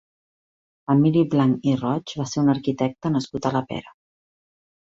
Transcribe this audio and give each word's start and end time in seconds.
Emili 0.93 1.21
Blanch 1.33 1.67
i 1.73 1.75
Roig 1.83 2.15
va 2.23 2.27
ser 2.33 2.41
un 2.47 2.51
arquitecte 2.55 3.15
nascut 3.19 3.51
a 3.51 3.55
la 3.61 3.65
Pera. 3.75 3.97